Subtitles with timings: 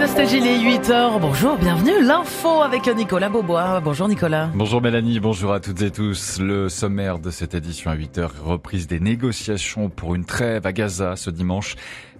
[0.00, 1.20] Nostalgie, les 8h.
[1.20, 2.02] Bonjour, bienvenue.
[2.02, 3.80] L'info avec Nicolas Beaubois.
[3.80, 4.48] Bonjour Nicolas.
[4.54, 6.40] Bonjour Mélanie, bonjour à toutes et tous.
[6.40, 11.16] Le sommaire de cette édition à 8h, reprise des négociations pour une trêve à Gaza
[11.16, 11.76] ce dimanche.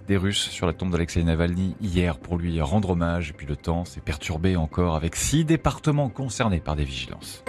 [0.07, 3.31] Des Russes sur la tombe d'Alexei Navalny hier pour lui rendre hommage.
[3.31, 7.43] Et puis le temps s'est perturbé encore avec six départements concernés par des vigilances.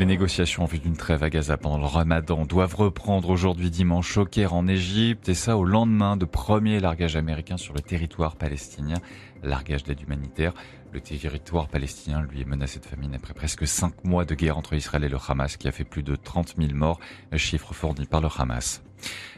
[0.00, 4.16] Les négociations en vue d'une trêve à Gaza pendant le ramadan doivent reprendre aujourd'hui dimanche
[4.16, 8.36] au Caire en Égypte et ça au lendemain de premier largage américain sur le territoire
[8.36, 8.96] palestinien,
[9.42, 10.54] largage d'aide humanitaire.
[10.92, 14.72] Le territoire palestinien, lui, est menacé de famine après presque cinq mois de guerre entre
[14.72, 16.98] Israël et le Hamas qui a fait plus de 30 000 morts,
[17.36, 18.82] chiffre fourni par le Hamas.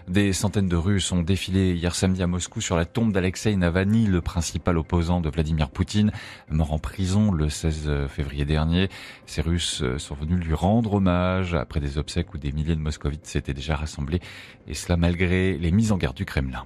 [0.09, 4.07] Des centaines de Russes ont défilé hier samedi à Moscou sur la tombe d'Alexei Navalny,
[4.07, 6.11] le principal opposant de Vladimir Poutine,
[6.51, 8.89] mort en prison le 16 février dernier.
[9.27, 13.27] Ces Russes sont venus lui rendre hommage après des obsèques où des milliers de moscovites
[13.27, 14.21] s'étaient déjà rassemblés,
[14.67, 16.65] et cela malgré les mises en garde du Kremlin.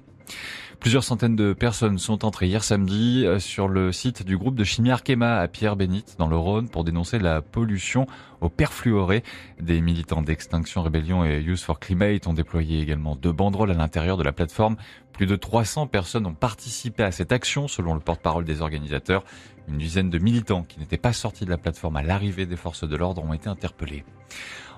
[0.79, 4.63] Plusieurs centaines de personnes sont entrées hier samedi euh, sur le site du groupe de
[4.63, 8.05] chimie Arkema à Pierre-Bénite dans le Rhône pour dénoncer la pollution
[8.41, 9.23] au perfluoré.
[9.59, 14.17] Des militants d'Extinction Rébellion et Youth for Climate ont déployé également deux banderoles à l'intérieur
[14.17, 14.77] de la plateforme.
[15.13, 19.23] Plus de 300 personnes ont participé à cette action selon le porte-parole des organisateurs.
[19.67, 22.87] Une dizaine de militants qui n'étaient pas sortis de la plateforme à l'arrivée des forces
[22.87, 24.05] de l'ordre ont été interpellés.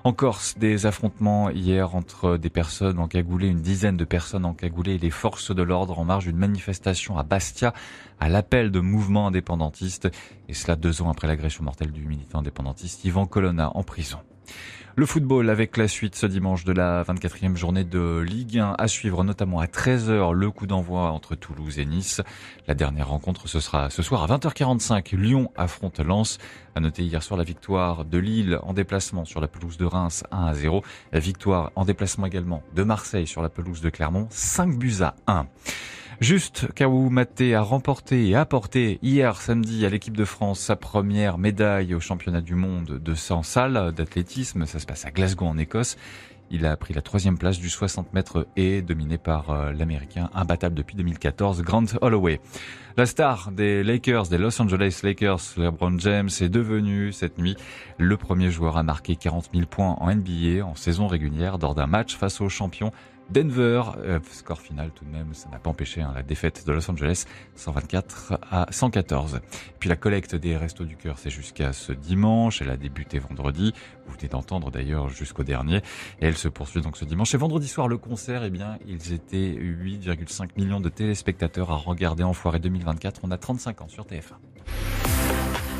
[0.02, 4.98] En Corse, des affrontements hier entre des personnes encagoulées, une dizaine de personnes encagoulées et
[4.98, 7.74] les forces de l'ordre en marge d'une manifestation à Bastia
[8.18, 10.08] à l'appel de mouvements indépendantistes.
[10.48, 14.20] Et cela deux ans après l'agression mortelle du militant indépendantiste Yvan Colonna en prison.
[14.96, 18.88] Le football avec la suite ce dimanche de la 24e journée de Ligue 1 à
[18.88, 22.20] suivre notamment à 13h le coup d'envoi entre Toulouse et Nice.
[22.66, 25.16] La dernière rencontre ce sera ce soir à 20h45.
[25.16, 26.38] Lyon affronte Lens.
[26.74, 30.24] À noter hier soir la victoire de Lille en déplacement sur la pelouse de Reims
[30.32, 30.82] 1 à 0.
[31.12, 35.14] La victoire en déplacement également de Marseille sur la pelouse de Clermont 5 buts à
[35.28, 35.46] 1.
[36.20, 41.38] Juste, Kaou Maté a remporté et apporté hier samedi à l'équipe de France sa première
[41.38, 44.66] médaille au championnat du monde de 100 salles d'athlétisme.
[44.66, 45.96] Ça se passe à Glasgow en Écosse.
[46.50, 50.74] Il a pris la troisième place du 60 mètres et dominé par euh, l'américain imbattable
[50.74, 52.38] depuis 2014, Grant Holloway.
[52.98, 57.56] La star des Lakers, des Los Angeles Lakers, LeBron James, est devenu cette nuit
[57.96, 61.86] le premier joueur à marquer 40 000 points en NBA en saison régulière lors d'un
[61.86, 62.90] match face aux champions
[63.30, 63.82] Denver.
[63.98, 66.90] Euh, score final tout de même, ça n'a pas empêché hein, la défaite de Los
[66.90, 67.26] Angeles,
[67.56, 69.40] 124 à 114.
[69.78, 72.62] Puis la collecte des Restos du Cœur, c'est jusqu'à ce dimanche.
[72.62, 73.72] Elle a débuté vendredi.
[74.06, 75.78] Vous venez d'entendre d'ailleurs jusqu'au dernier.
[76.20, 77.34] Et elle se poursuit donc ce dimanche.
[77.34, 82.22] Et vendredi soir, le concert, eh bien, ils étaient 8,5 millions de téléspectateurs à regarder
[82.22, 83.20] en foirée 2024.
[83.22, 84.99] On a 35 ans sur TF1.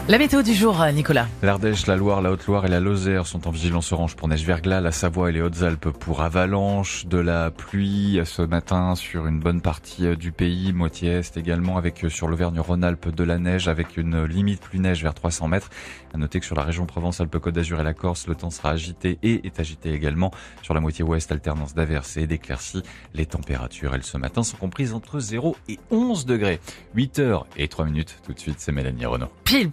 [0.09, 1.29] La météo du jour, Nicolas.
[1.41, 4.81] L'Ardèche, la Loire, la Haute-Loire et la Lozère sont en vigilance orange pour neige verglas,
[4.81, 9.61] la Savoie et les Hautes-Alpes pour avalanche, de la pluie ce matin sur une bonne
[9.61, 13.97] partie euh, du pays, moitié est également, avec euh, sur l'Auvergne-Rhône-Alpes de la neige avec
[13.97, 15.71] une limite plus neige vers 300 mètres.
[16.13, 19.19] À noter que sur la région Provence-Alpes-Côte d'Azur et la Corse, le temps sera agité
[19.23, 20.33] et est agité également.
[20.63, 22.83] Sur la moitié ouest, alternance d'averses et d'éclaircies.
[23.15, 26.59] Les températures, elles, ce matin, sont comprises entre 0 et 11 degrés.
[26.97, 28.19] 8 heures et 3 minutes.
[28.27, 29.29] Tout de suite, c'est Mélanie Renaud.
[29.45, 29.71] Pile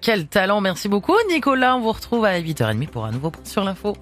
[0.00, 0.60] quel talent.
[0.60, 1.76] Merci beaucoup Nicolas.
[1.76, 3.96] On vous retrouve à 8h30 pour un nouveau point sur l'info.